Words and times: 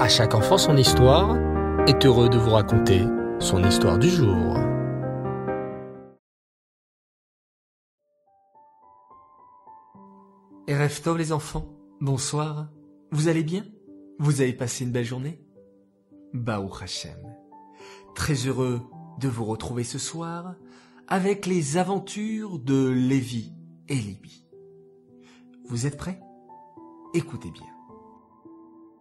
À 0.00 0.08
chaque 0.08 0.34
enfant 0.34 0.56
son 0.56 0.78
histoire 0.78 1.36
est 1.86 2.06
heureux 2.06 2.30
de 2.30 2.38
vous 2.38 2.52
raconter 2.52 3.02
son 3.38 3.62
histoire 3.62 3.98
du 3.98 4.08
jour. 4.08 4.56
Erev 10.66 11.02
Tov 11.02 11.18
les 11.18 11.32
enfants, 11.32 11.66
bonsoir. 12.00 12.70
Vous 13.12 13.28
allez 13.28 13.42
bien? 13.42 13.62
Vous 14.18 14.40
avez 14.40 14.54
passé 14.54 14.84
une 14.84 14.90
belle 14.90 15.04
journée? 15.04 15.44
Baou 16.32 16.70
Hashem. 16.80 17.18
Très 18.14 18.46
heureux 18.46 18.80
de 19.18 19.28
vous 19.28 19.44
retrouver 19.44 19.84
ce 19.84 19.98
soir 19.98 20.54
avec 21.08 21.44
les 21.44 21.76
aventures 21.76 22.58
de 22.58 22.88
Lévi 22.88 23.52
et 23.90 23.96
Libye. 23.96 24.46
Vous 25.68 25.86
êtes 25.86 25.98
prêts? 25.98 26.22
Écoutez 27.12 27.50
bien. 27.50 27.68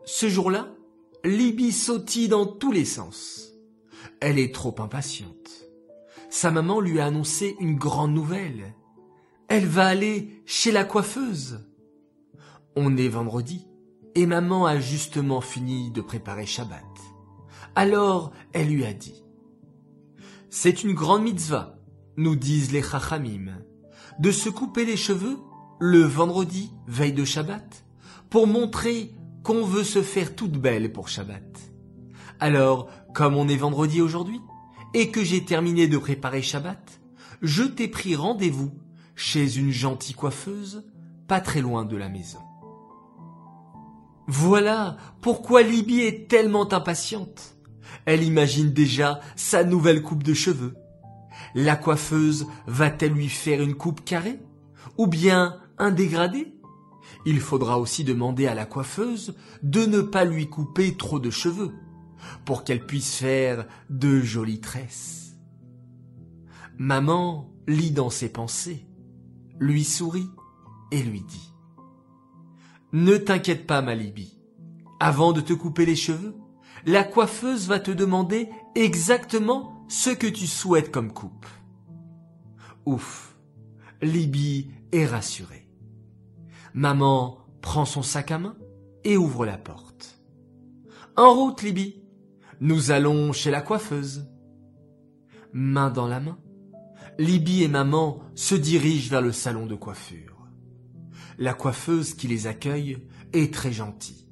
Ce 0.03 0.27
jour-là, 0.27 0.75
Libye 1.25 1.73
sautille 1.73 2.29
dans 2.29 2.45
tous 2.45 2.71
les 2.71 2.85
sens. 2.85 3.51
Elle 4.21 4.39
est 4.39 4.55
trop 4.55 4.73
impatiente. 4.79 5.67
Sa 6.29 6.49
maman 6.49 6.79
lui 6.79 7.01
a 7.01 7.07
annoncé 7.07 7.57
une 7.59 7.75
grande 7.75 8.13
nouvelle. 8.13 8.73
Elle 9.49 9.65
va 9.65 9.87
aller 9.87 10.41
chez 10.45 10.71
la 10.71 10.85
coiffeuse. 10.85 11.67
On 12.77 12.95
est 12.95 13.09
vendredi 13.09 13.67
et 14.15 14.25
maman 14.25 14.65
a 14.65 14.79
justement 14.79 15.41
fini 15.41 15.91
de 15.91 15.99
préparer 15.99 16.45
Shabbat. 16.45 16.85
Alors 17.75 18.31
elle 18.53 18.69
lui 18.69 18.85
a 18.85 18.93
dit 18.93 19.25
C'est 20.49 20.83
une 20.83 20.93
grande 20.93 21.23
mitzvah, 21.23 21.77
nous 22.15 22.37
disent 22.37 22.71
les 22.71 22.81
chachamim, 22.81 23.57
de 24.19 24.31
se 24.31 24.47
couper 24.47 24.85
les 24.85 24.97
cheveux 24.97 25.37
le 25.79 26.01
vendredi, 26.01 26.71
veille 26.87 27.13
de 27.13 27.25
Shabbat, 27.25 27.85
pour 28.29 28.47
montrer 28.47 29.13
qu'on 29.43 29.63
veut 29.63 29.83
se 29.83 30.01
faire 30.01 30.35
toute 30.35 30.57
belle 30.57 30.91
pour 30.91 31.09
Shabbat. 31.09 31.43
Alors, 32.39 32.89
comme 33.13 33.35
on 33.35 33.47
est 33.47 33.57
vendredi 33.57 34.01
aujourd'hui, 34.01 34.41
et 34.93 35.11
que 35.11 35.23
j'ai 35.23 35.45
terminé 35.45 35.87
de 35.87 35.97
préparer 35.97 36.41
Shabbat, 36.41 36.99
je 37.41 37.63
t'ai 37.63 37.87
pris 37.87 38.15
rendez-vous 38.15 38.71
chez 39.15 39.57
une 39.57 39.71
gentille 39.71 40.15
coiffeuse, 40.15 40.85
pas 41.27 41.41
très 41.41 41.61
loin 41.61 41.85
de 41.85 41.97
la 41.97 42.09
maison. 42.09 42.39
Voilà 44.27 44.97
pourquoi 45.21 45.63
Libye 45.63 46.01
est 46.01 46.29
tellement 46.29 46.71
impatiente. 46.71 47.55
Elle 48.05 48.23
imagine 48.23 48.71
déjà 48.71 49.19
sa 49.35 49.63
nouvelle 49.63 50.01
coupe 50.01 50.23
de 50.23 50.33
cheveux. 50.33 50.75
La 51.55 51.75
coiffeuse 51.75 52.47
va-t-elle 52.67 53.13
lui 53.13 53.29
faire 53.29 53.61
une 53.61 53.75
coupe 53.75 54.05
carrée 54.05 54.39
Ou 54.97 55.07
bien 55.07 55.57
un 55.77 55.91
dégradé? 55.91 56.53
Il 57.29 57.39
faudra 57.39 57.77
aussi 57.77 58.03
demander 58.03 58.47
à 58.47 58.55
la 58.55 58.65
coiffeuse 58.65 59.35
de 59.61 59.85
ne 59.85 60.01
pas 60.01 60.25
lui 60.25 60.49
couper 60.49 60.97
trop 60.97 61.19
de 61.19 61.29
cheveux, 61.29 61.75
pour 62.43 62.63
qu'elle 62.63 62.83
puisse 62.83 63.17
faire 63.17 63.67
de 63.91 64.19
jolies 64.19 64.61
tresses. 64.61 65.37
Maman 66.79 67.53
lit 67.67 67.91
dans 67.91 68.09
ses 68.09 68.29
pensées, 68.29 68.87
lui 69.59 69.83
sourit 69.83 70.31
et 70.89 71.03
lui 71.03 71.21
dit 71.21 71.53
Ne 72.93 73.17
t'inquiète 73.17 73.67
pas, 73.67 73.83
ma 73.83 73.93
Avant 74.99 75.31
de 75.31 75.41
te 75.41 75.53
couper 75.53 75.85
les 75.85 75.95
cheveux, 75.95 76.35
la 76.87 77.03
coiffeuse 77.03 77.67
va 77.67 77.79
te 77.79 77.91
demander 77.91 78.49
exactement 78.73 79.85
ce 79.87 80.09
que 80.09 80.25
tu 80.25 80.47
souhaites 80.47 80.89
comme 80.89 81.13
coupe. 81.13 81.45
Ouf, 82.87 83.37
Libye 84.01 84.71
est 84.91 85.05
rassurée. 85.05 85.68
Maman 86.73 87.39
prend 87.61 87.85
son 87.85 88.01
sac 88.01 88.31
à 88.31 88.39
main 88.39 88.57
et 89.03 89.17
ouvre 89.17 89.45
la 89.45 89.57
porte. 89.57 90.19
En 91.15 91.33
route, 91.33 91.61
Libye. 91.61 92.03
Nous 92.61 92.91
allons 92.91 93.31
chez 93.31 93.51
la 93.51 93.61
coiffeuse. 93.61 94.29
Main 95.53 95.89
dans 95.89 96.07
la 96.07 96.19
main, 96.19 96.37
Libye 97.17 97.63
et 97.63 97.67
maman 97.67 98.19
se 98.35 98.55
dirigent 98.55 99.09
vers 99.09 99.21
le 99.21 99.31
salon 99.31 99.65
de 99.65 99.75
coiffure. 99.75 100.47
La 101.37 101.53
coiffeuse 101.53 102.13
qui 102.13 102.27
les 102.27 102.47
accueille 102.47 102.97
est 103.33 103.53
très 103.53 103.71
gentille. 103.71 104.27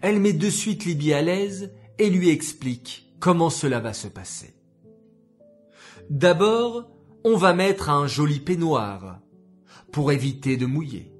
Elle 0.00 0.20
met 0.20 0.32
de 0.32 0.50
suite 0.50 0.84
Libye 0.84 1.12
à 1.12 1.22
l'aise 1.22 1.72
et 1.98 2.10
lui 2.10 2.30
explique 2.30 3.14
comment 3.20 3.50
cela 3.50 3.80
va 3.80 3.92
se 3.92 4.08
passer. 4.08 4.54
D'abord, 6.10 6.90
on 7.24 7.36
va 7.36 7.54
mettre 7.54 7.90
un 7.90 8.06
joli 8.06 8.40
peignoir 8.40 9.20
pour 9.92 10.10
éviter 10.10 10.56
de 10.56 10.66
mouiller. 10.66 11.11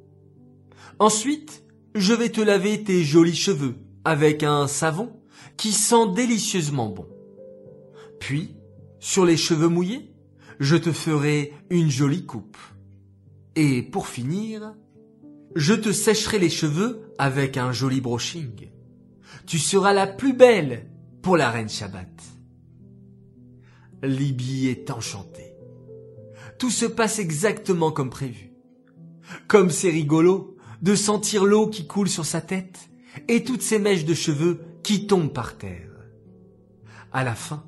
Ensuite, 1.03 1.65
je 1.97 2.13
vais 2.13 2.29
te 2.29 2.41
laver 2.41 2.85
tes 2.85 3.03
jolis 3.03 3.35
cheveux 3.35 3.75
avec 4.05 4.45
un 4.45 4.69
savon 4.69 5.21
qui 5.57 5.73
sent 5.73 6.13
délicieusement 6.15 6.91
bon. 6.91 7.09
Puis, 8.21 8.55
sur 9.01 9.25
les 9.25 9.37
cheveux 9.37 9.67
mouillés, 9.67 10.15
je 10.61 10.77
te 10.77 10.93
ferai 10.93 11.55
une 11.71 11.91
jolie 11.91 12.25
coupe. 12.25 12.57
Et 13.57 13.83
pour 13.83 14.07
finir, 14.07 14.77
je 15.57 15.75
te 15.75 15.91
sécherai 15.91 16.39
les 16.39 16.49
cheveux 16.49 17.13
avec 17.19 17.57
un 17.57 17.73
joli 17.73 18.01
brushing. 18.01 18.71
Tu 19.45 19.59
seras 19.59 19.93
la 19.93 20.07
plus 20.07 20.35
belle 20.35 20.89
pour 21.21 21.37
la 21.37 21.51
reine 21.51 21.69
Shabbat. 21.69 22.23
Libye 24.05 24.69
est 24.69 24.89
enchantée. 24.93 25.53
Tout 26.61 26.71
se 26.71 26.87
passe 26.87 27.19
exactement 27.19 27.91
comme 27.91 28.11
prévu. 28.11 28.53
Comme 29.49 29.71
c'est 29.71 29.91
rigolo, 29.91 30.52
de 30.83 30.95
sentir 30.95 31.45
l'eau 31.45 31.69
qui 31.69 31.87
coule 31.87 32.09
sur 32.09 32.27
sa 32.27 32.41
tête 32.41 32.91
et 33.29 33.45
toutes 33.45 33.63
ses 33.63 33.79
mèches 33.79 34.05
de 34.05 34.15
cheveux 34.15 34.61
qui 34.83 35.07
tombent 35.07 35.33
par 35.33 35.57
terre. 35.57 35.91
À 37.13 37.25
la 37.25 37.35
fin, 37.35 37.65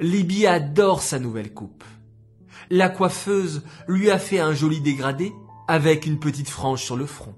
Libye 0.00 0.46
adore 0.46 1.02
sa 1.02 1.18
nouvelle 1.18 1.52
coupe. 1.52 1.84
La 2.70 2.88
coiffeuse 2.88 3.62
lui 3.86 4.10
a 4.10 4.18
fait 4.18 4.38
un 4.38 4.54
joli 4.54 4.80
dégradé 4.80 5.32
avec 5.66 6.06
une 6.06 6.18
petite 6.18 6.48
frange 6.48 6.82
sur 6.82 6.96
le 6.96 7.06
front. 7.06 7.34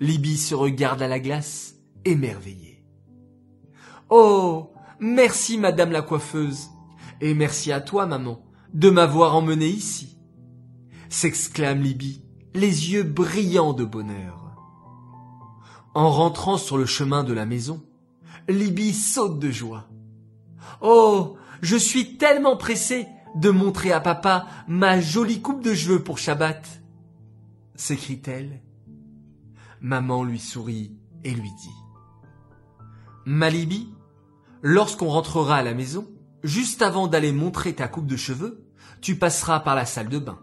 Libye 0.00 0.36
se 0.36 0.54
regarde 0.54 1.02
à 1.02 1.08
la 1.08 1.20
glace, 1.20 1.76
émerveillée. 2.04 2.84
Oh, 4.10 4.72
merci 5.00 5.58
madame 5.58 5.92
la 5.92 6.02
coiffeuse, 6.02 6.68
et 7.20 7.34
merci 7.34 7.72
à 7.72 7.80
toi 7.80 8.06
maman 8.06 8.44
de 8.74 8.90
m'avoir 8.90 9.34
emmené 9.34 9.66
ici, 9.66 10.18
s'exclame 11.08 11.80
Libye 11.80 12.22
les 12.58 12.92
yeux 12.92 13.04
brillants 13.04 13.72
de 13.72 13.84
bonheur. 13.84 14.56
En 15.94 16.10
rentrant 16.10 16.58
sur 16.58 16.76
le 16.76 16.86
chemin 16.86 17.24
de 17.24 17.32
la 17.32 17.46
maison, 17.46 17.82
Libye 18.48 18.94
saute 18.94 19.38
de 19.38 19.50
joie. 19.50 19.88
Oh, 20.80 21.36
je 21.62 21.76
suis 21.76 22.16
tellement 22.16 22.56
pressée 22.56 23.06
de 23.36 23.50
montrer 23.50 23.92
à 23.92 24.00
papa 24.00 24.46
ma 24.66 25.00
jolie 25.00 25.40
coupe 25.40 25.62
de 25.62 25.74
cheveux 25.74 26.02
pour 26.02 26.18
Shabbat, 26.18 26.82
s'écrie-t-elle. 27.74 28.62
Maman 29.80 30.24
lui 30.24 30.40
sourit 30.40 30.92
et 31.24 31.30
lui 31.30 31.50
dit 31.60 31.76
Ma 33.24 33.50
Libye, 33.50 33.88
lorsqu'on 34.62 35.08
rentrera 35.08 35.56
à 35.56 35.62
la 35.62 35.74
maison, 35.74 36.08
juste 36.42 36.82
avant 36.82 37.06
d'aller 37.06 37.32
montrer 37.32 37.74
ta 37.74 37.86
coupe 37.86 38.06
de 38.06 38.16
cheveux, 38.16 38.66
tu 39.00 39.16
passeras 39.16 39.60
par 39.60 39.76
la 39.76 39.84
salle 39.84 40.08
de 40.08 40.18
bain. 40.18 40.40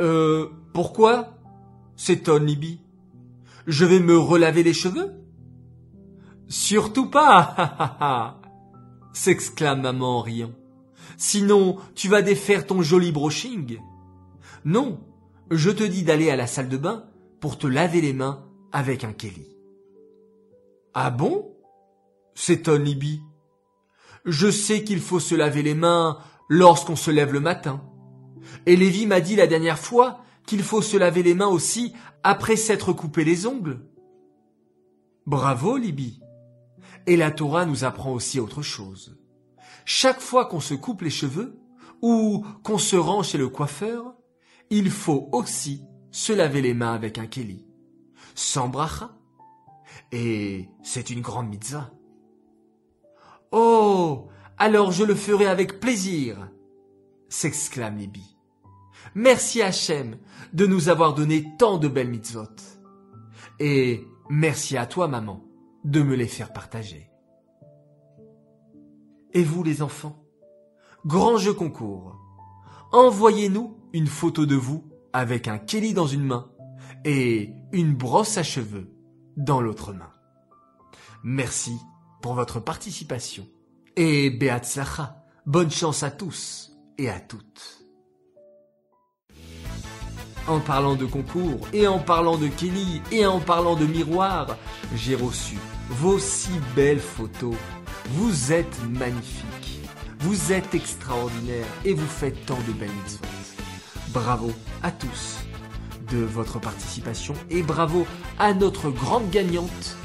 Euh, 0.00 0.48
pourquoi 0.72 1.34
s'étonne 1.96 2.46
Libby. 2.46 2.80
Je 3.66 3.84
vais 3.84 4.00
me 4.00 4.16
relaver 4.16 4.62
les 4.62 4.72
cheveux? 4.72 5.12
Surtout 6.48 7.10
pas 7.10 8.40
s'exclame 9.12 9.82
maman 9.82 10.18
en 10.18 10.22
riant. 10.22 10.52
Sinon, 11.16 11.76
tu 11.94 12.08
vas 12.08 12.22
défaire 12.22 12.66
ton 12.66 12.80
joli 12.80 13.12
brushing. 13.12 13.78
Non, 14.64 15.00
je 15.50 15.70
te 15.70 15.82
dis 15.82 16.04
d'aller 16.04 16.30
à 16.30 16.36
la 16.36 16.46
salle 16.46 16.68
de 16.68 16.76
bain 16.76 17.04
pour 17.40 17.58
te 17.58 17.66
laver 17.66 18.00
les 18.00 18.12
mains 18.12 18.44
avec 18.72 19.04
un 19.04 19.12
Kelly. 19.12 19.56
Ah 20.94 21.10
bon? 21.10 21.54
s'étonne 22.34 22.84
Libby. 22.84 23.20
Je 24.24 24.50
sais 24.50 24.84
qu'il 24.84 25.00
faut 25.00 25.20
se 25.20 25.34
laver 25.34 25.62
les 25.62 25.74
mains 25.74 26.18
lorsqu'on 26.48 26.96
se 26.96 27.10
lève 27.10 27.32
le 27.32 27.40
matin. 27.40 27.82
Et 28.66 28.76
Lévi 28.76 29.06
m'a 29.06 29.20
dit 29.20 29.36
la 29.36 29.46
dernière 29.46 29.78
fois 29.78 30.20
qu'il 30.46 30.62
faut 30.62 30.82
se 30.82 30.96
laver 30.96 31.22
les 31.22 31.34
mains 31.34 31.48
aussi 31.48 31.92
après 32.22 32.56
s'être 32.56 32.92
coupé 32.92 33.24
les 33.24 33.46
ongles. 33.46 33.80
Bravo, 35.26 35.76
Libye. 35.76 36.20
Et 37.06 37.16
la 37.16 37.30
Torah 37.30 37.66
nous 37.66 37.84
apprend 37.84 38.12
aussi 38.12 38.40
autre 38.40 38.62
chose. 38.62 39.18
Chaque 39.84 40.20
fois 40.20 40.46
qu'on 40.46 40.60
se 40.60 40.74
coupe 40.74 41.02
les 41.02 41.10
cheveux 41.10 41.58
ou 42.02 42.44
qu'on 42.62 42.78
se 42.78 42.96
rend 42.96 43.22
chez 43.22 43.38
le 43.38 43.48
coiffeur, 43.48 44.14
il 44.70 44.90
faut 44.90 45.28
aussi 45.32 45.84
se 46.10 46.32
laver 46.32 46.62
les 46.62 46.74
mains 46.74 46.94
avec 46.94 47.18
un 47.18 47.26
keli, 47.26 47.66
sans 48.34 48.68
bracha. 48.68 49.16
Et 50.12 50.68
c'est 50.82 51.10
une 51.10 51.20
grande 51.20 51.48
mitzvah. 51.48 51.90
Oh, 53.50 54.28
alors 54.56 54.92
je 54.92 55.04
le 55.04 55.14
ferai 55.14 55.46
avec 55.46 55.80
plaisir, 55.80 56.50
s'exclame 57.28 57.96
Libye. 57.96 58.37
Merci 59.14 59.62
Hachem 59.62 60.16
de 60.52 60.66
nous 60.66 60.88
avoir 60.88 61.14
donné 61.14 61.56
tant 61.58 61.78
de 61.78 61.88
belles 61.88 62.10
mitzvot. 62.10 62.48
Et 63.58 64.06
merci 64.28 64.76
à 64.76 64.86
toi, 64.86 65.08
maman, 65.08 65.44
de 65.84 66.02
me 66.02 66.14
les 66.14 66.26
faire 66.26 66.52
partager. 66.52 67.10
Et 69.32 69.42
vous 69.42 69.62
les 69.62 69.82
enfants 69.82 70.24
Grand 71.06 71.36
jeu 71.36 71.52
concours. 71.52 72.16
Envoyez-nous 72.92 73.76
une 73.92 74.06
photo 74.06 74.46
de 74.46 74.56
vous 74.56 74.84
avec 75.12 75.48
un 75.48 75.58
Kelly 75.58 75.94
dans 75.94 76.06
une 76.06 76.24
main 76.24 76.50
et 77.04 77.54
une 77.72 77.94
brosse 77.94 78.38
à 78.38 78.42
cheveux 78.42 78.90
dans 79.36 79.60
l'autre 79.60 79.92
main. 79.92 80.10
Merci 81.22 81.76
pour 82.22 82.34
votre 82.34 82.60
participation. 82.60 83.46
Et 83.96 84.30
Beatzlacha, 84.30 85.24
bonne 85.46 85.70
chance 85.70 86.02
à 86.02 86.10
tous 86.10 86.72
et 86.98 87.08
à 87.08 87.20
toutes. 87.20 87.77
En 90.48 90.60
parlant 90.60 90.94
de 90.94 91.04
concours, 91.04 91.60
et 91.74 91.86
en 91.86 91.98
parlant 91.98 92.38
de 92.38 92.48
Kelly, 92.48 93.02
et 93.12 93.26
en 93.26 93.38
parlant 93.38 93.76
de 93.76 93.84
miroir, 93.84 94.56
j'ai 94.94 95.14
reçu 95.14 95.58
vos 95.90 96.18
si 96.18 96.50
belles 96.74 97.00
photos. 97.00 97.54
Vous 98.12 98.50
êtes 98.50 98.78
magnifiques, 98.88 99.82
vous 100.20 100.52
êtes 100.52 100.74
extraordinaires 100.74 101.66
et 101.84 101.92
vous 101.92 102.06
faites 102.06 102.46
tant 102.46 102.58
de 102.66 102.72
belles 102.72 102.88
mitzvot. 102.88 103.26
Bravo 104.14 104.50
à 104.82 104.90
tous 104.90 105.36
de 106.10 106.24
votre 106.24 106.58
participation 106.58 107.34
et 107.50 107.62
bravo 107.62 108.06
à 108.38 108.54
notre 108.54 108.88
grande 108.88 109.28
gagnante, 109.28 109.98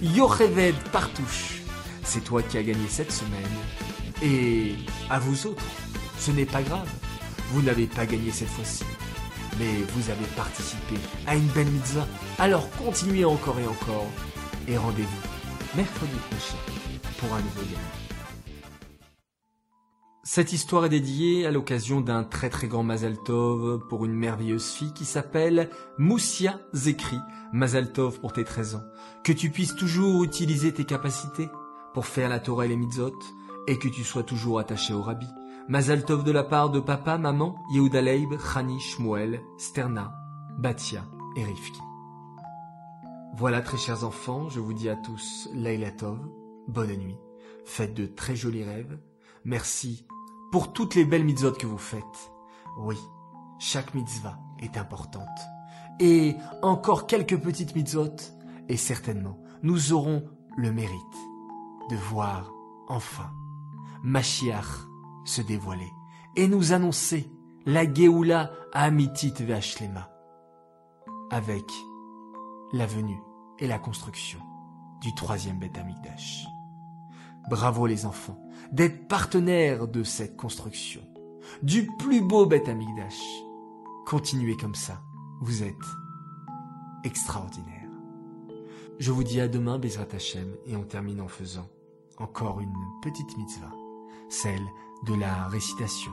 Yocheved 0.00 0.74
Partouche. 0.90 1.60
C'est 2.02 2.24
toi 2.24 2.42
qui 2.42 2.56
as 2.56 2.62
gagné 2.62 2.88
cette 2.88 3.12
semaine. 3.12 3.44
Et 4.22 4.76
à 5.10 5.18
vous 5.18 5.46
autres, 5.46 5.62
ce 6.20 6.30
n'est 6.30 6.46
pas 6.46 6.62
grave. 6.62 6.88
Vous 7.52 7.62
n'avez 7.62 7.86
pas 7.86 8.06
gagné 8.06 8.30
cette 8.30 8.48
fois-ci. 8.48 8.84
Mais 9.58 9.82
vous 9.94 10.10
avez 10.10 10.26
participé 10.36 10.94
à 11.26 11.34
une 11.34 11.48
belle 11.48 11.66
mitzvah. 11.66 12.06
Alors 12.38 12.70
continuez 12.70 13.24
encore 13.24 13.58
et 13.58 13.66
encore. 13.66 14.06
Et 14.68 14.76
rendez-vous 14.76 15.76
mercredi 15.76 16.16
prochain 16.30 16.56
pour 17.18 17.34
un 17.34 17.40
nouveau 17.40 17.62
gagnant. 17.62 18.00
Cette 20.22 20.52
histoire 20.52 20.84
est 20.84 20.90
dédiée 20.90 21.46
à 21.46 21.50
l'occasion 21.50 22.00
d'un 22.00 22.22
très 22.22 22.50
très 22.50 22.68
grand 22.68 22.82
Mazal 22.82 23.16
Tov 23.24 23.80
pour 23.88 24.04
une 24.04 24.12
merveilleuse 24.12 24.70
fille 24.70 24.92
qui 24.92 25.04
s'appelle 25.04 25.70
Moussia 25.98 26.60
Zekri. 26.72 27.18
Mazal 27.52 27.92
Tov 27.92 28.20
pour 28.20 28.32
tes 28.32 28.44
13 28.44 28.76
ans. 28.76 28.82
Que 29.24 29.32
tu 29.32 29.50
puisses 29.50 29.74
toujours 29.74 30.22
utiliser 30.22 30.72
tes 30.72 30.84
capacités 30.84 31.48
pour 31.94 32.06
faire 32.06 32.28
la 32.28 32.38
Torah 32.38 32.66
et 32.66 32.68
les 32.68 32.76
mitzvot 32.76 33.18
et 33.66 33.78
que 33.78 33.88
tu 33.88 34.04
sois 34.04 34.22
toujours 34.22 34.60
attaché 34.60 34.92
au 34.92 35.02
rabbi. 35.02 35.26
Mazal 35.70 36.04
Tov 36.04 36.24
de 36.24 36.32
la 36.32 36.42
part 36.42 36.70
de 36.70 36.80
papa, 36.80 37.16
maman, 37.16 37.54
Yehuda 37.70 38.02
Leib, 38.02 38.36
Chani, 38.40 38.80
Shmuel, 38.80 39.40
Sterna, 39.56 40.12
Batia 40.58 41.04
et 41.36 41.44
Rifki. 41.44 41.80
Voilà 43.36 43.60
très 43.60 43.76
chers 43.76 44.02
enfants, 44.02 44.48
je 44.48 44.58
vous 44.58 44.72
dis 44.72 44.88
à 44.88 44.96
tous 44.96 45.48
Leila 45.54 45.92
Tov, 45.92 46.18
bonne 46.66 46.96
nuit, 46.96 47.20
faites 47.64 47.94
de 47.94 48.06
très 48.06 48.34
jolis 48.34 48.64
rêves, 48.64 48.98
merci 49.44 50.08
pour 50.50 50.72
toutes 50.72 50.96
les 50.96 51.04
belles 51.04 51.24
mitzvot 51.24 51.52
que 51.52 51.68
vous 51.68 51.78
faites. 51.78 52.32
Oui, 52.80 52.96
chaque 53.60 53.94
mitzvah 53.94 54.40
est 54.58 54.76
importante. 54.76 55.28
Et 56.00 56.34
encore 56.62 57.06
quelques 57.06 57.40
petites 57.40 57.76
mitzvot, 57.76 58.16
et 58.68 58.76
certainement 58.76 59.40
nous 59.62 59.92
aurons 59.92 60.24
le 60.56 60.72
mérite 60.72 61.16
de 61.90 61.94
voir 61.94 62.50
enfin 62.88 63.30
Mashiach 64.02 64.89
se 65.24 65.42
dévoiler 65.42 65.90
et 66.36 66.48
nous 66.48 66.72
annoncer 66.72 67.30
la 67.66 67.90
Geoula 67.92 68.50
Amitit 68.72 69.34
Ve'ashlema 69.40 70.10
avec 71.30 71.64
la 72.72 72.86
venue 72.86 73.20
et 73.58 73.66
la 73.66 73.78
construction 73.78 74.40
du 75.00 75.14
troisième 75.14 75.58
Beth 75.58 75.78
Amikdash. 75.78 76.46
Bravo 77.48 77.86
les 77.86 78.06
enfants 78.06 78.40
d'être 78.72 79.08
partenaires 79.08 79.88
de 79.88 80.02
cette 80.02 80.36
construction, 80.36 81.02
du 81.62 81.86
plus 81.98 82.20
beau 82.20 82.46
Beth 82.46 82.68
Amikdash. 82.68 83.20
Continuez 84.06 84.56
comme 84.56 84.74
ça, 84.74 85.00
vous 85.40 85.62
êtes 85.62 85.74
extraordinaire. 87.04 87.88
Je 88.98 89.12
vous 89.12 89.24
dis 89.24 89.40
à 89.40 89.48
demain, 89.48 89.78
Bezrat 89.78 90.08
Hashem, 90.12 90.54
et 90.66 90.76
on 90.76 90.84
termine 90.84 91.20
en 91.20 91.28
faisant 91.28 91.68
encore 92.18 92.60
une 92.60 92.74
petite 93.02 93.36
mitzvah, 93.38 93.72
celle 94.30 94.72
de 95.02 95.14
la 95.14 95.48
récitation 95.48 96.12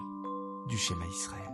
du 0.68 0.78
schéma 0.78 1.06
Israël. 1.06 1.47